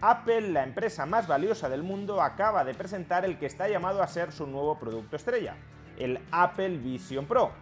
Apple, 0.00 0.50
la 0.50 0.64
empresa 0.64 1.06
más 1.06 1.26
valiosa 1.26 1.68
del 1.68 1.82
mundo, 1.82 2.22
acaba 2.22 2.64
de 2.64 2.74
presentar 2.74 3.24
el 3.24 3.38
que 3.38 3.46
está 3.46 3.68
llamado 3.68 4.02
a 4.02 4.08
ser 4.08 4.32
su 4.32 4.46
nuevo 4.46 4.78
producto 4.78 5.16
estrella 5.16 5.56
el 6.00 6.18
Apple 6.32 6.78
Vision 6.78 7.26
Pro. 7.26 7.52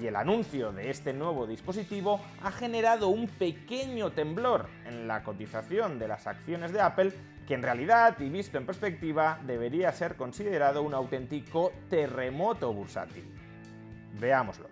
Y 0.00 0.06
el 0.06 0.16
anuncio 0.16 0.72
de 0.72 0.88
este 0.88 1.12
nuevo 1.12 1.46
dispositivo 1.46 2.20
ha 2.42 2.50
generado 2.50 3.08
un 3.08 3.28
pequeño 3.28 4.12
temblor 4.12 4.68
en 4.86 5.06
la 5.06 5.22
cotización 5.22 5.98
de 5.98 6.08
las 6.08 6.26
acciones 6.26 6.72
de 6.72 6.80
Apple 6.80 7.12
que 7.46 7.54
en 7.54 7.62
realidad, 7.62 8.18
y 8.20 8.30
visto 8.30 8.56
en 8.56 8.64
perspectiva, 8.64 9.38
debería 9.44 9.92
ser 9.92 10.16
considerado 10.16 10.82
un 10.82 10.94
auténtico 10.94 11.72
terremoto 11.90 12.72
bursátil. 12.72 13.24
Veámoslo. 14.18 14.71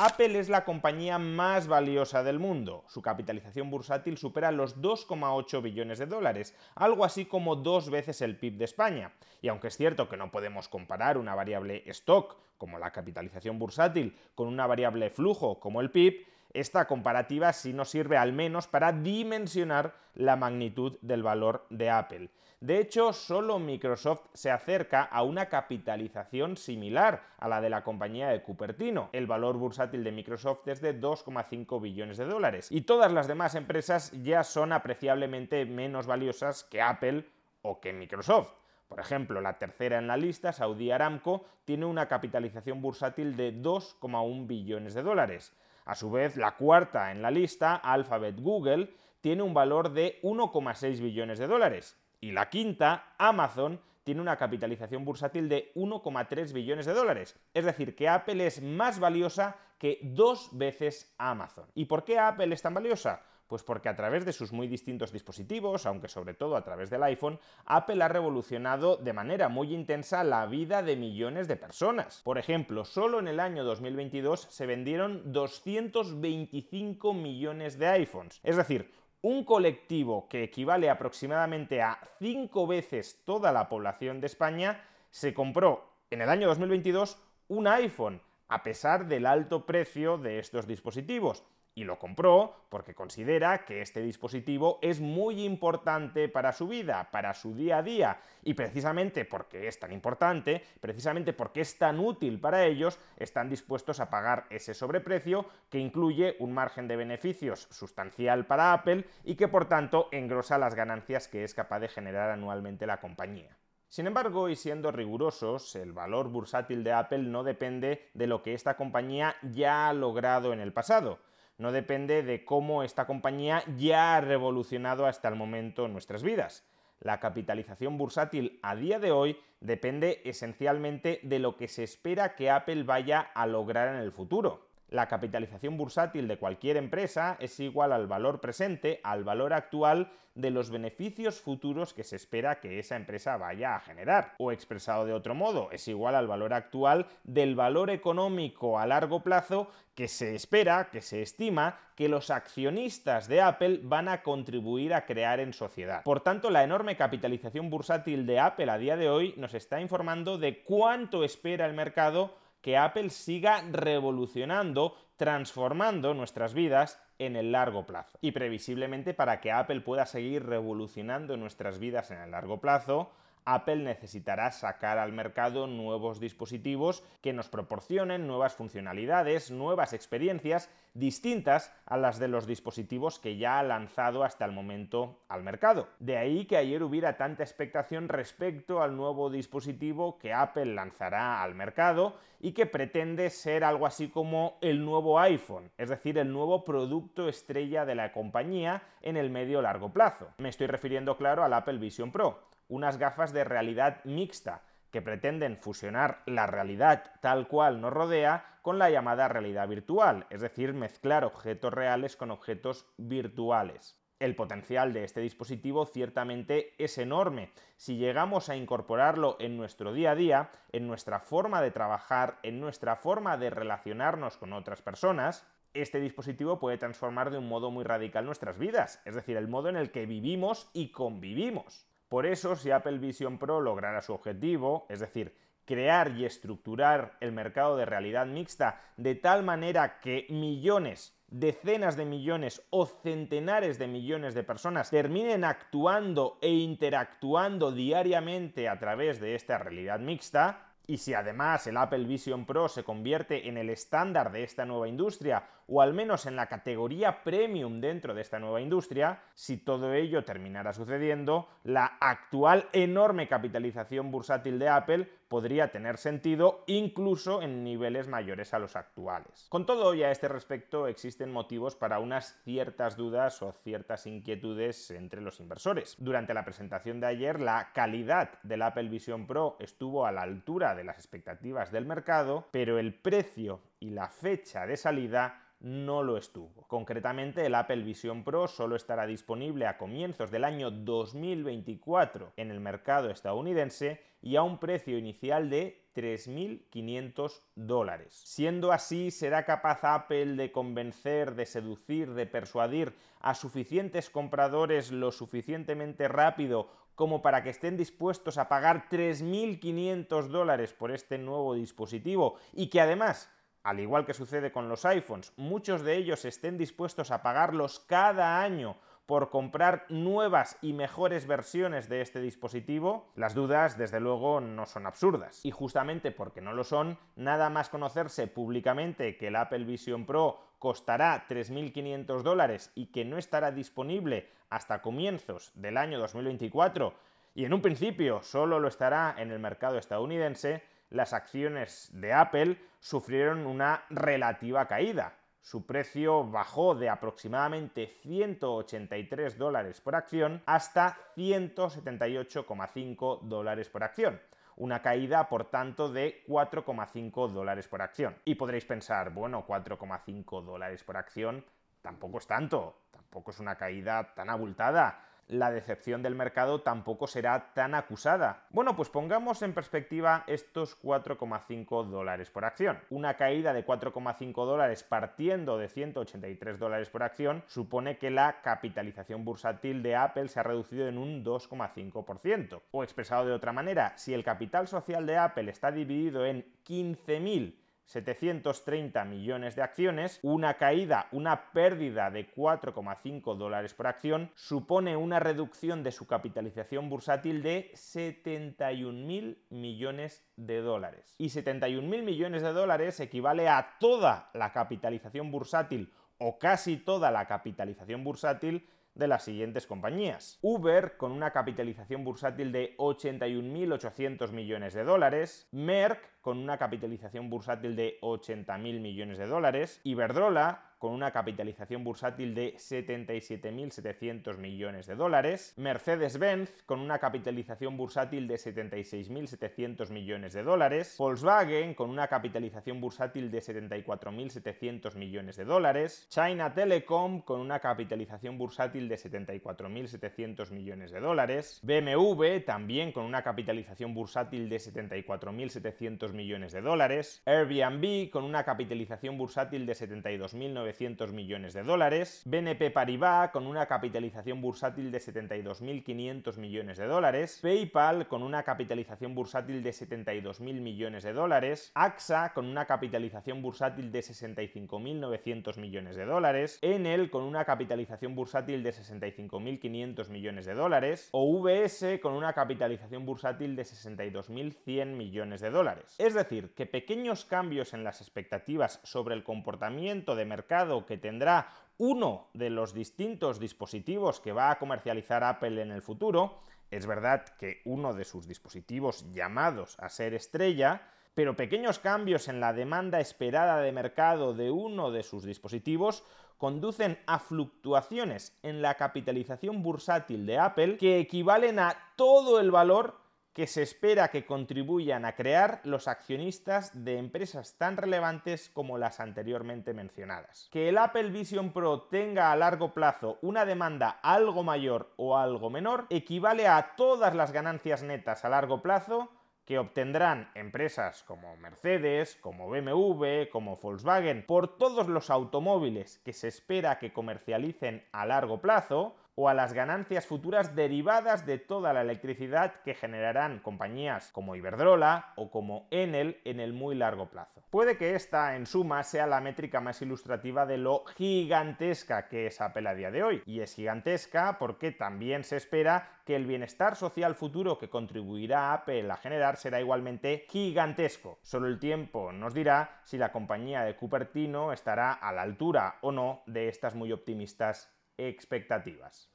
Apple 0.00 0.38
es 0.38 0.48
la 0.48 0.64
compañía 0.64 1.18
más 1.18 1.66
valiosa 1.66 2.22
del 2.22 2.38
mundo. 2.38 2.84
Su 2.86 3.02
capitalización 3.02 3.68
bursátil 3.68 4.16
supera 4.16 4.52
los 4.52 4.80
2,8 4.80 5.60
billones 5.60 5.98
de 5.98 6.06
dólares, 6.06 6.54
algo 6.76 7.04
así 7.04 7.24
como 7.24 7.56
dos 7.56 7.90
veces 7.90 8.22
el 8.22 8.38
PIB 8.38 8.58
de 8.58 8.64
España. 8.64 9.10
Y 9.42 9.48
aunque 9.48 9.66
es 9.66 9.76
cierto 9.76 10.08
que 10.08 10.16
no 10.16 10.30
podemos 10.30 10.68
comparar 10.68 11.18
una 11.18 11.34
variable 11.34 11.82
stock, 11.86 12.36
como 12.58 12.78
la 12.78 12.92
capitalización 12.92 13.58
bursátil, 13.58 14.16
con 14.36 14.46
una 14.46 14.68
variable 14.68 15.10
flujo, 15.10 15.58
como 15.58 15.80
el 15.80 15.90
PIB, 15.90 16.28
esta 16.60 16.86
comparativa 16.86 17.52
sí 17.52 17.72
nos 17.72 17.90
sirve 17.90 18.16
al 18.16 18.32
menos 18.32 18.66
para 18.66 18.92
dimensionar 18.92 19.94
la 20.14 20.36
magnitud 20.36 20.98
del 21.00 21.22
valor 21.22 21.66
de 21.70 21.90
Apple. 21.90 22.30
De 22.60 22.80
hecho, 22.80 23.12
solo 23.12 23.60
Microsoft 23.60 24.26
se 24.34 24.50
acerca 24.50 25.02
a 25.04 25.22
una 25.22 25.46
capitalización 25.46 26.56
similar 26.56 27.22
a 27.38 27.46
la 27.46 27.60
de 27.60 27.70
la 27.70 27.84
compañía 27.84 28.30
de 28.30 28.42
Cupertino. 28.42 29.10
El 29.12 29.28
valor 29.28 29.56
bursátil 29.56 30.02
de 30.02 30.10
Microsoft 30.10 30.66
es 30.66 30.80
de 30.80 31.00
2,5 31.00 31.80
billones 31.80 32.16
de 32.16 32.24
dólares. 32.24 32.66
Y 32.72 32.80
todas 32.80 33.12
las 33.12 33.28
demás 33.28 33.54
empresas 33.54 34.10
ya 34.24 34.42
son 34.42 34.72
apreciablemente 34.72 35.64
menos 35.66 36.08
valiosas 36.08 36.64
que 36.64 36.82
Apple 36.82 37.26
o 37.62 37.80
que 37.80 37.92
Microsoft. 37.92 38.48
Por 38.88 38.98
ejemplo, 38.98 39.40
la 39.40 39.58
tercera 39.58 39.98
en 39.98 40.08
la 40.08 40.16
lista, 40.16 40.52
Saudi 40.52 40.90
Aramco, 40.90 41.44
tiene 41.64 41.84
una 41.84 42.08
capitalización 42.08 42.82
bursátil 42.82 43.36
de 43.36 43.54
2,1 43.54 44.48
billones 44.48 44.94
de 44.94 45.02
dólares. 45.02 45.54
A 45.88 45.94
su 45.94 46.10
vez, 46.10 46.36
la 46.36 46.54
cuarta 46.54 47.12
en 47.12 47.22
la 47.22 47.30
lista, 47.30 47.74
Alphabet 47.74 48.38
Google, 48.38 48.90
tiene 49.22 49.42
un 49.42 49.54
valor 49.54 49.90
de 49.90 50.20
1,6 50.22 51.00
billones 51.00 51.38
de 51.38 51.46
dólares. 51.46 51.98
Y 52.20 52.32
la 52.32 52.50
quinta, 52.50 53.14
Amazon, 53.16 53.80
tiene 54.04 54.20
una 54.20 54.36
capitalización 54.36 55.06
bursátil 55.06 55.48
de 55.48 55.72
1,3 55.76 56.52
billones 56.52 56.84
de 56.84 56.92
dólares. 56.92 57.40
Es 57.54 57.64
decir, 57.64 57.96
que 57.96 58.06
Apple 58.06 58.46
es 58.46 58.60
más 58.60 59.00
valiosa 59.00 59.56
que 59.78 59.98
dos 60.02 60.50
veces 60.52 61.14
Amazon. 61.16 61.64
¿Y 61.74 61.86
por 61.86 62.04
qué 62.04 62.18
Apple 62.18 62.52
es 62.52 62.60
tan 62.60 62.74
valiosa? 62.74 63.22
Pues 63.48 63.62
porque 63.62 63.88
a 63.88 63.96
través 63.96 64.26
de 64.26 64.34
sus 64.34 64.52
muy 64.52 64.68
distintos 64.68 65.10
dispositivos, 65.10 65.86
aunque 65.86 66.08
sobre 66.08 66.34
todo 66.34 66.54
a 66.54 66.62
través 66.62 66.90
del 66.90 67.02
iPhone, 67.02 67.40
Apple 67.64 68.02
ha 68.02 68.08
revolucionado 68.08 68.98
de 68.98 69.14
manera 69.14 69.48
muy 69.48 69.74
intensa 69.74 70.22
la 70.22 70.44
vida 70.44 70.82
de 70.82 70.96
millones 70.96 71.48
de 71.48 71.56
personas. 71.56 72.20
Por 72.24 72.36
ejemplo, 72.36 72.84
solo 72.84 73.18
en 73.18 73.26
el 73.26 73.40
año 73.40 73.64
2022 73.64 74.48
se 74.50 74.66
vendieron 74.66 75.32
225 75.32 77.14
millones 77.14 77.78
de 77.78 77.86
iPhones. 77.86 78.38
Es 78.42 78.56
decir, 78.56 78.92
un 79.22 79.44
colectivo 79.44 80.28
que 80.28 80.44
equivale 80.44 80.90
aproximadamente 80.90 81.80
a 81.80 81.98
cinco 82.18 82.66
veces 82.66 83.22
toda 83.24 83.50
la 83.50 83.70
población 83.70 84.20
de 84.20 84.26
España 84.26 84.84
se 85.10 85.32
compró 85.32 85.90
en 86.10 86.20
el 86.20 86.28
año 86.28 86.48
2022 86.48 87.18
un 87.48 87.66
iPhone, 87.66 88.20
a 88.48 88.62
pesar 88.62 89.08
del 89.08 89.24
alto 89.24 89.64
precio 89.64 90.18
de 90.18 90.38
estos 90.38 90.66
dispositivos 90.66 91.44
y 91.78 91.84
lo 91.84 91.96
compró 91.96 92.56
porque 92.70 92.92
considera 92.92 93.64
que 93.64 93.82
este 93.82 94.02
dispositivo 94.02 94.80
es 94.82 95.00
muy 95.00 95.44
importante 95.44 96.28
para 96.28 96.52
su 96.52 96.66
vida, 96.66 97.08
para 97.12 97.34
su 97.34 97.54
día 97.54 97.78
a 97.78 97.82
día, 97.84 98.20
y 98.42 98.54
precisamente 98.54 99.24
porque 99.24 99.68
es 99.68 99.78
tan 99.78 99.92
importante, 99.92 100.64
precisamente 100.80 101.32
porque 101.32 101.60
es 101.60 101.78
tan 101.78 102.00
útil 102.00 102.40
para 102.40 102.64
ellos, 102.64 102.98
están 103.16 103.48
dispuestos 103.48 104.00
a 104.00 104.10
pagar 104.10 104.46
ese 104.50 104.74
sobreprecio 104.74 105.46
que 105.70 105.78
incluye 105.78 106.34
un 106.40 106.52
margen 106.52 106.88
de 106.88 106.96
beneficios 106.96 107.68
sustancial 107.70 108.46
para 108.46 108.72
Apple 108.72 109.04
y 109.22 109.36
que 109.36 109.46
por 109.46 109.66
tanto 109.66 110.08
engrosa 110.10 110.58
las 110.58 110.74
ganancias 110.74 111.28
que 111.28 111.44
es 111.44 111.54
capaz 111.54 111.78
de 111.78 111.88
generar 111.88 112.30
anualmente 112.30 112.88
la 112.88 112.98
compañía. 113.00 113.56
Sin 113.88 114.06
embargo, 114.06 114.50
y 114.50 114.56
siendo 114.56 114.92
rigurosos, 114.92 115.74
el 115.74 115.92
valor 115.92 116.28
bursátil 116.28 116.84
de 116.84 116.92
Apple 116.92 117.20
no 117.20 117.42
depende 117.42 118.10
de 118.12 118.26
lo 118.26 118.42
que 118.42 118.52
esta 118.52 118.76
compañía 118.76 119.36
ya 119.42 119.88
ha 119.88 119.94
logrado 119.94 120.52
en 120.52 120.60
el 120.60 120.74
pasado, 120.74 121.20
no 121.58 121.72
depende 121.72 122.22
de 122.22 122.44
cómo 122.44 122.82
esta 122.82 123.06
compañía 123.06 123.64
ya 123.76 124.16
ha 124.16 124.20
revolucionado 124.20 125.06
hasta 125.06 125.28
el 125.28 125.34
momento 125.34 125.88
nuestras 125.88 126.22
vidas. 126.22 126.64
La 127.00 127.20
capitalización 127.20 127.98
bursátil 127.98 128.58
a 128.62 128.74
día 128.74 128.98
de 128.98 129.10
hoy 129.10 129.38
depende 129.60 130.22
esencialmente 130.24 131.20
de 131.22 131.38
lo 131.38 131.56
que 131.56 131.68
se 131.68 131.84
espera 131.84 132.34
que 132.36 132.50
Apple 132.50 132.84
vaya 132.84 133.20
a 133.20 133.46
lograr 133.46 133.94
en 133.94 134.00
el 134.00 134.12
futuro. 134.12 134.67
La 134.90 135.06
capitalización 135.06 135.76
bursátil 135.76 136.26
de 136.28 136.38
cualquier 136.38 136.78
empresa 136.78 137.36
es 137.40 137.60
igual 137.60 137.92
al 137.92 138.06
valor 138.06 138.40
presente, 138.40 139.00
al 139.02 139.22
valor 139.22 139.52
actual 139.52 140.10
de 140.34 140.50
los 140.50 140.70
beneficios 140.70 141.40
futuros 141.40 141.92
que 141.92 142.04
se 142.04 142.16
espera 142.16 142.60
que 142.60 142.78
esa 142.78 142.96
empresa 142.96 143.36
vaya 143.36 143.74
a 143.74 143.80
generar. 143.80 144.34
O 144.38 144.50
expresado 144.50 145.04
de 145.04 145.12
otro 145.12 145.34
modo, 145.34 145.68
es 145.72 145.88
igual 145.88 146.14
al 146.14 146.26
valor 146.26 146.54
actual 146.54 147.06
del 147.24 147.54
valor 147.54 147.90
económico 147.90 148.78
a 148.78 148.86
largo 148.86 149.22
plazo 149.22 149.68
que 149.94 150.08
se 150.08 150.34
espera, 150.34 150.90
que 150.90 151.02
se 151.02 151.20
estima 151.20 151.78
que 151.96 152.08
los 152.08 152.30
accionistas 152.30 153.28
de 153.28 153.42
Apple 153.42 153.80
van 153.82 154.08
a 154.08 154.22
contribuir 154.22 154.94
a 154.94 155.04
crear 155.04 155.40
en 155.40 155.52
sociedad. 155.52 156.02
Por 156.04 156.20
tanto, 156.20 156.48
la 156.50 156.62
enorme 156.62 156.96
capitalización 156.96 157.68
bursátil 157.68 158.24
de 158.24 158.38
Apple 158.38 158.70
a 158.70 158.78
día 158.78 158.96
de 158.96 159.10
hoy 159.10 159.34
nos 159.36 159.52
está 159.54 159.80
informando 159.80 160.38
de 160.38 160.62
cuánto 160.62 161.24
espera 161.24 161.66
el 161.66 161.74
mercado 161.74 162.32
que 162.60 162.76
Apple 162.76 163.10
siga 163.10 163.62
revolucionando, 163.70 164.96
transformando 165.16 166.14
nuestras 166.14 166.54
vidas 166.54 167.00
en 167.18 167.36
el 167.36 167.52
largo 167.52 167.86
plazo. 167.86 168.18
Y 168.20 168.32
previsiblemente 168.32 169.14
para 169.14 169.40
que 169.40 169.52
Apple 169.52 169.80
pueda 169.80 170.06
seguir 170.06 170.46
revolucionando 170.46 171.36
nuestras 171.36 171.78
vidas 171.78 172.10
en 172.10 172.18
el 172.18 172.30
largo 172.30 172.60
plazo, 172.60 173.10
Apple 173.44 173.76
necesitará 173.76 174.50
sacar 174.50 174.98
al 174.98 175.12
mercado 175.12 175.66
nuevos 175.66 176.20
dispositivos 176.20 177.02
que 177.22 177.32
nos 177.32 177.48
proporcionen 177.48 178.26
nuevas 178.26 178.54
funcionalidades, 178.54 179.50
nuevas 179.50 179.92
experiencias 179.92 180.70
distintas 180.94 181.72
a 181.86 181.96
las 181.96 182.18
de 182.18 182.28
los 182.28 182.46
dispositivos 182.46 183.18
que 183.18 183.36
ya 183.36 183.58
ha 183.58 183.62
lanzado 183.62 184.24
hasta 184.24 184.44
el 184.44 184.52
momento 184.52 185.20
al 185.28 185.42
mercado. 185.42 185.88
De 185.98 186.16
ahí 186.16 186.44
que 186.44 186.56
ayer 186.56 186.82
hubiera 186.82 187.16
tanta 187.16 187.42
expectación 187.42 188.08
respecto 188.08 188.82
al 188.82 188.96
nuevo 188.96 189.30
dispositivo 189.30 190.18
que 190.18 190.32
Apple 190.32 190.74
lanzará 190.74 191.42
al 191.42 191.54
mercado 191.54 192.14
y 192.40 192.52
que 192.52 192.66
pretende 192.66 193.30
ser 193.30 193.64
algo 193.64 193.86
así 193.86 194.08
como 194.08 194.58
el 194.60 194.84
nuevo 194.84 195.18
iPhone, 195.18 195.70
es 195.76 195.88
decir, 195.88 196.18
el 196.18 196.32
nuevo 196.32 196.64
producto 196.64 197.28
estrella 197.28 197.84
de 197.84 197.94
la 197.94 198.12
compañía 198.12 198.82
en 199.02 199.16
el 199.16 199.30
medio 199.30 199.60
largo 199.62 199.92
plazo. 199.92 200.28
Me 200.38 200.48
estoy 200.48 200.66
refiriendo, 200.66 201.16
claro, 201.16 201.44
al 201.44 201.52
Apple 201.52 201.78
Vision 201.78 202.12
Pro 202.12 202.48
unas 202.68 202.98
gafas 202.98 203.32
de 203.32 203.44
realidad 203.44 204.04
mixta 204.04 204.62
que 204.90 205.02
pretenden 205.02 205.58
fusionar 205.58 206.22
la 206.26 206.46
realidad 206.46 207.12
tal 207.20 207.48
cual 207.48 207.80
nos 207.80 207.92
rodea 207.92 208.58
con 208.62 208.78
la 208.78 208.90
llamada 208.90 209.28
realidad 209.28 209.68
virtual, 209.68 210.26
es 210.30 210.40
decir, 210.40 210.72
mezclar 210.74 211.24
objetos 211.24 211.72
reales 211.72 212.16
con 212.16 212.30
objetos 212.30 212.86
virtuales. 212.96 213.98
El 214.20 214.34
potencial 214.34 214.92
de 214.92 215.04
este 215.04 215.20
dispositivo 215.20 215.86
ciertamente 215.86 216.74
es 216.76 216.98
enorme. 216.98 217.52
Si 217.76 217.98
llegamos 217.98 218.48
a 218.48 218.56
incorporarlo 218.56 219.36
en 219.38 219.56
nuestro 219.56 219.92
día 219.92 220.10
a 220.10 220.14
día, 220.16 220.50
en 220.72 220.88
nuestra 220.88 221.20
forma 221.20 221.62
de 221.62 221.70
trabajar, 221.70 222.40
en 222.42 222.60
nuestra 222.60 222.96
forma 222.96 223.36
de 223.36 223.50
relacionarnos 223.50 224.36
con 224.36 224.52
otras 224.52 224.82
personas, 224.82 225.46
este 225.72 226.00
dispositivo 226.00 226.58
puede 226.58 226.78
transformar 226.78 227.30
de 227.30 227.38
un 227.38 227.48
modo 227.48 227.70
muy 227.70 227.84
radical 227.84 228.24
nuestras 228.24 228.58
vidas, 228.58 229.00
es 229.04 229.14
decir, 229.14 229.36
el 229.36 229.46
modo 229.46 229.68
en 229.68 229.76
el 229.76 229.92
que 229.92 230.06
vivimos 230.06 230.68
y 230.72 230.90
convivimos. 230.90 231.87
Por 232.08 232.26
eso, 232.26 232.56
si 232.56 232.70
Apple 232.70 232.98
Vision 232.98 233.38
Pro 233.38 233.60
lograra 233.60 234.02
su 234.02 234.14
objetivo, 234.14 234.86
es 234.88 235.00
decir, 235.00 235.34
crear 235.64 236.12
y 236.16 236.24
estructurar 236.24 237.16
el 237.20 237.32
mercado 237.32 237.76
de 237.76 237.84
realidad 237.84 238.26
mixta 238.26 238.80
de 238.96 239.14
tal 239.14 239.42
manera 239.42 240.00
que 240.00 240.26
millones 240.30 241.14
decenas 241.30 241.96
de 241.96 242.06
millones 242.06 242.62
o 242.70 242.86
centenares 242.86 243.78
de 243.78 243.86
millones 243.86 244.34
de 244.34 244.44
personas 244.44 244.90
terminen 244.90 245.44
actuando 245.44 246.38
e 246.40 246.48
interactuando 246.48 247.70
diariamente 247.70 248.68
a 248.68 248.78
través 248.78 249.20
de 249.20 249.34
esta 249.34 249.58
realidad 249.58 250.00
mixta, 250.00 250.67
y 250.88 250.96
si 250.96 251.12
además 251.12 251.66
el 251.66 251.76
Apple 251.76 252.04
Vision 252.04 252.46
Pro 252.46 252.66
se 252.66 252.82
convierte 252.82 253.46
en 253.46 253.58
el 253.58 253.68
estándar 253.68 254.32
de 254.32 254.42
esta 254.42 254.64
nueva 254.64 254.88
industria, 254.88 255.44
o 255.68 255.82
al 255.82 255.92
menos 255.92 256.24
en 256.24 256.34
la 256.34 256.46
categoría 256.46 257.22
premium 257.22 257.78
dentro 257.78 258.14
de 258.14 258.22
esta 258.22 258.38
nueva 258.38 258.62
industria, 258.62 259.20
si 259.34 259.58
todo 259.58 259.92
ello 259.92 260.24
terminara 260.24 260.72
sucediendo, 260.72 261.46
la 261.62 261.98
actual 262.00 262.70
enorme 262.72 263.28
capitalización 263.28 264.10
bursátil 264.10 264.58
de 264.58 264.68
Apple 264.70 265.12
podría 265.28 265.70
tener 265.70 265.98
sentido 265.98 266.64
incluso 266.66 267.42
en 267.42 267.62
niveles 267.64 268.08
mayores 268.08 268.54
a 268.54 268.58
los 268.58 268.76
actuales. 268.76 269.46
Con 269.48 269.66
todo 269.66 269.94
y 269.94 270.02
a 270.02 270.10
este 270.10 270.28
respecto 270.28 270.86
existen 270.86 271.30
motivos 271.30 271.76
para 271.76 271.98
unas 271.98 272.40
ciertas 272.44 272.96
dudas 272.96 273.42
o 273.42 273.52
ciertas 273.52 274.06
inquietudes 274.06 274.90
entre 274.90 275.20
los 275.20 275.40
inversores. 275.40 275.96
Durante 275.98 276.34
la 276.34 276.44
presentación 276.44 277.00
de 277.00 277.06
ayer 277.06 277.40
la 277.40 277.72
calidad 277.72 278.40
del 278.42 278.62
Apple 278.62 278.88
Vision 278.88 279.26
Pro 279.26 279.56
estuvo 279.60 280.06
a 280.06 280.12
la 280.12 280.22
altura 280.22 280.74
de 280.74 280.84
las 280.84 280.96
expectativas 280.96 281.70
del 281.70 281.86
mercado, 281.86 282.46
pero 282.50 282.78
el 282.78 282.94
precio 282.94 283.60
y 283.80 283.90
la 283.90 284.08
fecha 284.08 284.66
de 284.66 284.76
salida 284.76 285.47
no 285.60 286.02
lo 286.02 286.16
estuvo. 286.16 286.66
Concretamente, 286.68 287.44
el 287.44 287.54
Apple 287.54 287.82
Vision 287.82 288.24
Pro 288.24 288.46
solo 288.46 288.76
estará 288.76 289.06
disponible 289.06 289.66
a 289.66 289.76
comienzos 289.76 290.30
del 290.30 290.44
año 290.44 290.70
2024 290.70 292.32
en 292.36 292.50
el 292.50 292.60
mercado 292.60 293.10
estadounidense 293.10 294.02
y 294.22 294.36
a 294.36 294.42
un 294.42 294.58
precio 294.58 294.98
inicial 294.98 295.50
de 295.50 295.88
3.500 295.94 297.40
dólares. 297.54 298.20
Siendo 298.24 298.72
así, 298.72 299.10
¿será 299.10 299.44
capaz 299.44 299.82
Apple 299.82 300.34
de 300.34 300.52
convencer, 300.52 301.34
de 301.34 301.46
seducir, 301.46 302.14
de 302.14 302.26
persuadir 302.26 302.94
a 303.20 303.34
suficientes 303.34 304.10
compradores 304.10 304.92
lo 304.92 305.10
suficientemente 305.10 306.06
rápido 306.08 306.68
como 306.94 307.22
para 307.22 307.44
que 307.44 307.50
estén 307.50 307.76
dispuestos 307.76 308.38
a 308.38 308.48
pagar 308.48 308.88
3.500 308.90 310.26
dólares 310.26 310.72
por 310.72 310.90
este 310.90 311.16
nuevo 311.16 311.54
dispositivo 311.54 312.34
y 312.52 312.70
que 312.70 312.80
además 312.80 313.30
al 313.62 313.80
igual 313.80 314.04
que 314.04 314.14
sucede 314.14 314.52
con 314.52 314.68
los 314.68 314.84
iPhones, 314.84 315.32
muchos 315.36 315.82
de 315.82 315.96
ellos 315.96 316.24
estén 316.24 316.58
dispuestos 316.58 317.10
a 317.10 317.22
pagarlos 317.22 317.80
cada 317.80 318.40
año 318.40 318.76
por 319.08 319.30
comprar 319.30 319.86
nuevas 319.88 320.58
y 320.60 320.74
mejores 320.74 321.26
versiones 321.26 321.88
de 321.88 322.02
este 322.02 322.20
dispositivo, 322.20 323.10
las 323.16 323.34
dudas 323.34 323.78
desde 323.78 324.00
luego 324.00 324.40
no 324.42 324.66
son 324.66 324.86
absurdas. 324.86 325.46
Y 325.46 325.50
justamente 325.50 326.10
porque 326.10 326.42
no 326.42 326.52
lo 326.52 326.62
son, 326.62 326.98
nada 327.16 327.48
más 327.48 327.70
conocerse 327.70 328.26
públicamente 328.26 329.16
que 329.16 329.28
el 329.28 329.36
Apple 329.36 329.64
Vision 329.64 330.04
Pro 330.04 330.38
costará 330.58 331.26
3.500 331.26 332.20
dólares 332.20 332.70
y 332.74 332.92
que 332.92 333.06
no 333.06 333.16
estará 333.16 333.50
disponible 333.50 334.28
hasta 334.50 334.82
comienzos 334.82 335.52
del 335.54 335.78
año 335.78 335.98
2024, 335.98 336.92
y 337.34 337.44
en 337.44 337.54
un 337.54 337.62
principio 337.62 338.20
solo 338.22 338.60
lo 338.60 338.68
estará 338.68 339.14
en 339.16 339.30
el 339.30 339.38
mercado 339.38 339.78
estadounidense, 339.78 340.62
las 340.90 341.12
acciones 341.12 341.90
de 341.92 342.12
Apple 342.12 342.60
sufrieron 342.80 343.46
una 343.46 343.84
relativa 343.90 344.66
caída. 344.66 345.14
Su 345.40 345.66
precio 345.66 346.24
bajó 346.24 346.74
de 346.74 346.88
aproximadamente 346.88 347.98
183 348.02 349.38
dólares 349.38 349.80
por 349.80 349.94
acción 349.94 350.42
hasta 350.46 350.98
178,5 351.16 353.20
dólares 353.22 353.68
por 353.68 353.84
acción. 353.84 354.20
Una 354.56 354.82
caída, 354.82 355.28
por 355.28 355.50
tanto, 355.50 355.92
de 355.92 356.24
4,5 356.26 357.28
dólares 357.28 357.68
por 357.68 357.80
acción. 357.80 358.16
Y 358.24 358.34
podréis 358.34 358.64
pensar, 358.64 359.10
bueno, 359.10 359.46
4,5 359.46 360.42
dólares 360.42 360.82
por 360.82 360.96
acción 360.96 361.44
tampoco 361.80 362.18
es 362.18 362.26
tanto, 362.26 362.80
tampoco 362.90 363.30
es 363.30 363.38
una 363.38 363.56
caída 363.56 364.12
tan 364.14 364.28
abultada 364.28 365.00
la 365.28 365.50
decepción 365.50 366.02
del 366.02 366.14
mercado 366.14 366.60
tampoco 366.62 367.06
será 367.06 367.52
tan 367.54 367.74
acusada. 367.74 368.46
Bueno, 368.50 368.74
pues 368.74 368.88
pongamos 368.88 369.42
en 369.42 369.52
perspectiva 369.52 370.24
estos 370.26 370.80
4,5 370.82 371.84
dólares 371.84 372.30
por 372.30 372.44
acción. 372.44 372.78
Una 372.90 373.14
caída 373.14 373.52
de 373.52 373.64
4,5 373.64 374.32
dólares 374.44 374.82
partiendo 374.82 375.58
de 375.58 375.68
183 375.68 376.58
dólares 376.58 376.88
por 376.90 377.02
acción 377.02 377.42
supone 377.46 377.98
que 377.98 378.10
la 378.10 378.40
capitalización 378.42 379.24
bursátil 379.24 379.82
de 379.82 379.96
Apple 379.96 380.28
se 380.28 380.40
ha 380.40 380.44
reducido 380.44 380.88
en 380.88 380.98
un 380.98 381.24
2,5%. 381.24 382.60
O 382.70 382.82
expresado 382.82 383.26
de 383.26 383.32
otra 383.32 383.52
manera, 383.52 383.92
si 383.96 384.14
el 384.14 384.24
capital 384.24 384.66
social 384.66 385.06
de 385.06 385.18
Apple 385.18 385.50
está 385.50 385.70
dividido 385.70 386.24
en 386.24 386.44
15.000 386.66 387.54
730 387.88 389.04
millones 389.06 389.56
de 389.56 389.62
acciones, 389.62 390.20
una 390.22 390.58
caída, 390.58 391.08
una 391.10 391.52
pérdida 391.52 392.10
de 392.10 392.30
4,5 392.30 393.34
dólares 393.36 393.72
por 393.72 393.86
acción, 393.86 394.30
supone 394.34 394.94
una 394.96 395.20
reducción 395.20 395.82
de 395.82 395.90
su 395.90 396.06
capitalización 396.06 396.90
bursátil 396.90 397.42
de 397.42 397.72
71.000 397.72 399.38
millones 399.48 400.22
de 400.36 400.60
dólares. 400.60 401.14
Y 401.16 401.28
71.000 401.28 402.02
millones 402.02 402.42
de 402.42 402.52
dólares 402.52 403.00
equivale 403.00 403.48
a 403.48 403.78
toda 403.80 404.28
la 404.34 404.52
capitalización 404.52 405.30
bursátil 405.30 405.90
o 406.18 406.38
casi 406.38 406.76
toda 406.76 407.10
la 407.10 407.26
capitalización 407.26 408.04
bursátil 408.04 408.68
de 408.98 409.08
las 409.08 409.24
siguientes 409.24 409.66
compañías. 409.66 410.38
Uber 410.42 410.96
con 410.96 411.12
una 411.12 411.30
capitalización 411.30 412.04
bursátil 412.04 412.52
de 412.52 412.76
81.800 412.76 414.32
millones 414.32 414.74
de 414.74 414.84
dólares, 414.84 415.48
Merck 415.52 416.17
con 416.28 416.36
una 416.36 416.58
capitalización 416.58 417.30
bursátil 417.30 417.74
de 417.74 417.98
80.000 418.02 418.80
millones 418.80 419.16
de 419.16 419.26
dólares, 419.26 419.80
Iberdrola 419.82 420.68
con 420.78 420.92
una 420.92 421.10
capitalización 421.10 421.84
bursátil 421.84 422.34
de 422.34 422.54
77.700 422.54 424.38
millones 424.38 424.86
de 424.86 424.94
dólares, 424.94 425.52
Mercedes-Benz 425.56 426.62
con 426.66 426.80
una 426.80 426.98
capitalización 426.98 427.76
bursátil 427.76 428.28
de 428.28 428.36
76.700 428.36 429.90
millones 429.90 430.32
de 430.34 430.42
dólares, 430.42 430.94
Volkswagen 430.98 431.74
con 431.74 431.90
una 431.90 432.06
capitalización 432.06 432.80
bursátil 432.80 433.30
de 433.30 433.40
74.700 433.40 434.94
millones 434.94 435.36
de 435.36 435.44
dólares, 435.44 436.06
China 436.10 436.54
Telecom 436.54 437.22
con 437.22 437.40
una 437.40 437.58
capitalización 437.58 438.38
bursátil 438.38 438.88
de 438.88 438.96
74.700 438.96 440.50
millones 440.52 440.92
de 440.92 441.00
dólares, 441.00 441.60
BMW 441.62 442.38
también 442.46 442.92
con 442.92 443.04
una 443.04 443.22
capitalización 443.22 443.94
bursátil 443.94 444.48
de 444.48 444.58
74.700 444.58 446.12
millones 446.18 446.52
de 446.52 446.60
dólares, 446.60 447.22
Airbnb 447.26 448.10
con 448.10 448.24
una 448.24 448.42
capitalización 448.42 449.16
bursátil 449.16 449.66
de 449.66 449.74
72.900 449.74 451.12
millones 451.12 451.54
de 451.54 451.62
dólares, 451.62 452.22
BNP 452.26 452.72
Paribas 452.72 453.30
con 453.30 453.46
una 453.46 453.66
capitalización 453.66 454.40
bursátil 454.40 454.90
de 454.90 454.98
72.500 454.98 456.36
millones 456.38 456.76
de 456.78 456.86
dólares, 456.86 457.38
PayPal 457.40 458.08
con 458.08 458.24
una 458.24 458.42
capitalización 458.42 459.14
bursátil 459.14 459.62
de 459.62 459.70
72.000 459.70 460.60
millones 460.60 461.04
de 461.04 461.12
dólares, 461.12 461.70
AXA 461.74 462.32
con 462.34 462.46
una 462.46 462.66
capitalización 462.66 463.40
bursátil 463.40 463.92
de 463.92 464.00
65.900 464.00 465.56
millones 465.58 465.94
de 465.94 466.04
dólares, 466.04 466.58
Enel 466.62 467.10
con 467.10 467.22
una 467.22 467.44
capitalización 467.44 468.16
bursátil 468.16 468.64
de 468.64 468.72
65.500 468.72 470.08
millones 470.08 470.46
de 470.46 470.54
dólares 470.54 471.10
o 471.12 471.40
VS 471.40 472.00
con 472.02 472.14
una 472.14 472.32
capitalización 472.32 473.06
bursátil 473.06 473.54
de 473.54 473.62
62.100 473.62 474.86
millones 474.96 475.40
de 475.40 475.50
dólares. 475.50 475.94
Es 476.08 476.14
decir, 476.14 476.54
que 476.54 476.64
pequeños 476.64 477.26
cambios 477.26 477.74
en 477.74 477.84
las 477.84 478.00
expectativas 478.00 478.80
sobre 478.82 479.14
el 479.14 479.22
comportamiento 479.22 480.16
de 480.16 480.24
mercado 480.24 480.86
que 480.86 480.96
tendrá 480.96 481.50
uno 481.76 482.28
de 482.32 482.48
los 482.48 482.72
distintos 482.72 483.38
dispositivos 483.38 484.18
que 484.18 484.32
va 484.32 484.50
a 484.50 484.58
comercializar 484.58 485.22
Apple 485.22 485.60
en 485.60 485.70
el 485.70 485.82
futuro, 485.82 486.38
es 486.70 486.86
verdad 486.86 487.26
que 487.38 487.60
uno 487.66 487.92
de 487.92 488.06
sus 488.06 488.26
dispositivos 488.26 489.04
llamados 489.12 489.78
a 489.80 489.90
ser 489.90 490.14
estrella, 490.14 490.80
pero 491.14 491.36
pequeños 491.36 491.78
cambios 491.78 492.28
en 492.28 492.40
la 492.40 492.54
demanda 492.54 493.00
esperada 493.00 493.60
de 493.60 493.72
mercado 493.72 494.32
de 494.32 494.50
uno 494.50 494.90
de 494.90 495.02
sus 495.02 495.24
dispositivos 495.24 496.04
conducen 496.38 496.98
a 497.06 497.18
fluctuaciones 497.18 498.34
en 498.42 498.62
la 498.62 498.76
capitalización 498.76 499.62
bursátil 499.62 500.24
de 500.24 500.38
Apple 500.38 500.78
que 500.78 501.00
equivalen 501.00 501.58
a 501.58 501.76
todo 501.96 502.40
el 502.40 502.50
valor 502.50 503.07
que 503.38 503.46
se 503.46 503.62
espera 503.62 504.08
que 504.08 504.26
contribuyan 504.26 505.04
a 505.04 505.14
crear 505.14 505.60
los 505.62 505.86
accionistas 505.86 506.72
de 506.84 506.98
empresas 506.98 507.54
tan 507.56 507.76
relevantes 507.76 508.50
como 508.52 508.78
las 508.78 508.98
anteriormente 508.98 509.74
mencionadas. 509.74 510.48
Que 510.50 510.68
el 510.68 510.76
Apple 510.76 511.10
Vision 511.10 511.52
Pro 511.52 511.82
tenga 511.82 512.32
a 512.32 512.36
largo 512.36 512.74
plazo 512.74 513.20
una 513.22 513.44
demanda 513.44 514.00
algo 514.02 514.42
mayor 514.42 514.92
o 514.96 515.16
algo 515.16 515.50
menor 515.50 515.86
equivale 515.88 516.48
a 516.48 516.74
todas 516.74 517.14
las 517.14 517.30
ganancias 517.30 517.84
netas 517.84 518.24
a 518.24 518.28
largo 518.28 518.60
plazo 518.60 519.08
que 519.44 519.60
obtendrán 519.60 520.32
empresas 520.34 521.04
como 521.04 521.36
Mercedes, 521.36 522.18
como 522.20 522.50
BMW, 522.50 523.30
como 523.30 523.56
Volkswagen, 523.56 524.26
por 524.26 524.58
todos 524.58 524.88
los 524.88 525.10
automóviles 525.10 526.00
que 526.04 526.12
se 526.12 526.26
espera 526.26 526.80
que 526.80 526.92
comercialicen 526.92 527.86
a 527.92 528.04
largo 528.04 528.40
plazo, 528.40 528.96
o 529.20 529.28
a 529.28 529.34
las 529.34 529.52
ganancias 529.52 530.06
futuras 530.06 530.54
derivadas 530.54 531.26
de 531.26 531.38
toda 531.38 531.72
la 531.72 531.80
electricidad 531.80 532.62
que 532.62 532.76
generarán 532.76 533.40
compañías 533.40 534.12
como 534.12 534.36
Iberdrola 534.36 535.12
o 535.16 535.32
como 535.32 535.66
Enel 535.72 536.20
en 536.24 536.38
el 536.38 536.52
muy 536.52 536.76
largo 536.76 537.10
plazo. 537.10 537.42
Puede 537.50 537.76
que 537.76 537.96
esta, 537.96 538.36
en 538.36 538.46
suma, 538.46 538.84
sea 538.84 539.08
la 539.08 539.20
métrica 539.20 539.60
más 539.60 539.82
ilustrativa 539.82 540.46
de 540.46 540.58
lo 540.58 540.84
gigantesca 540.84 542.06
que 542.06 542.28
es 542.28 542.40
Apple 542.40 542.68
a 542.68 542.76
día 542.76 542.92
de 542.92 543.02
hoy. 543.02 543.22
Y 543.26 543.40
es 543.40 543.56
gigantesca 543.56 544.38
porque 544.38 544.70
también 544.70 545.24
se 545.24 545.36
espera 545.36 545.98
que 546.04 546.14
el 546.14 546.24
bienestar 546.24 546.76
social 546.76 547.16
futuro 547.16 547.58
que 547.58 547.68
contribuirá 547.68 548.52
Apple 548.52 548.88
a 548.88 548.98
generar 548.98 549.36
será 549.36 549.60
igualmente 549.60 550.26
gigantesco. 550.28 551.18
Solo 551.22 551.48
el 551.48 551.58
tiempo 551.58 552.12
nos 552.12 552.34
dirá 552.34 552.82
si 552.84 552.96
la 552.98 553.10
compañía 553.10 553.62
de 553.62 553.74
Cupertino 553.74 554.52
estará 554.52 554.92
a 554.92 555.10
la 555.10 555.22
altura 555.22 555.78
o 555.80 555.90
no 555.90 556.22
de 556.26 556.48
estas 556.48 556.76
muy 556.76 556.92
optimistas 556.92 557.74
expectativas. 557.98 559.10